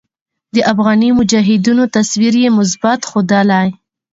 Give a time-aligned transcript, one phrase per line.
[0.55, 3.63] د افغاني مجاهدينو تصوير ئې مثبت ښودلے